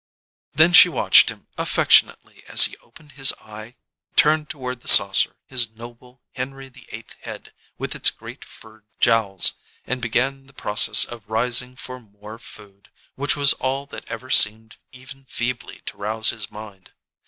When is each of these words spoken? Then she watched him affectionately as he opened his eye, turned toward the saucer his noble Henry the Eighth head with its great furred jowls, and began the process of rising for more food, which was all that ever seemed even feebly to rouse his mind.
Then 0.53 0.73
she 0.73 0.89
watched 0.89 1.29
him 1.29 1.45
affectionately 1.59 2.43
as 2.47 2.63
he 2.63 2.75
opened 2.77 3.11
his 3.11 3.33
eye, 3.33 3.75
turned 4.15 4.49
toward 4.49 4.79
the 4.81 4.87
saucer 4.87 5.35
his 5.45 5.69
noble 5.73 6.23
Henry 6.33 6.69
the 6.69 6.87
Eighth 6.91 7.13
head 7.23 7.53
with 7.77 7.93
its 7.93 8.09
great 8.09 8.43
furred 8.43 8.87
jowls, 8.99 9.57
and 9.85 10.01
began 10.01 10.47
the 10.47 10.53
process 10.53 11.05
of 11.05 11.29
rising 11.29 11.75
for 11.75 11.99
more 11.99 12.39
food, 12.39 12.89
which 13.13 13.35
was 13.35 13.53
all 13.53 13.85
that 13.85 14.07
ever 14.09 14.31
seemed 14.31 14.77
even 14.91 15.23
feebly 15.25 15.81
to 15.85 15.97
rouse 15.97 16.31
his 16.31 16.49
mind. 16.49 16.93